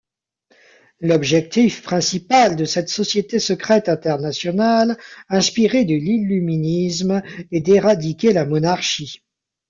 L'objectif 0.99 1.83
principal 1.83 2.55
de 2.55 2.65
cette 2.65 2.89
société 2.89 3.37
secrète 3.37 3.87
internationale, 3.87 4.97
inspirée 5.29 5.85
de 5.85 5.93
l'illuminisme, 5.93 7.21
est 7.51 7.59
d'éradiquer 7.61 8.33
la 8.33 8.43
monarchie. 8.47 9.21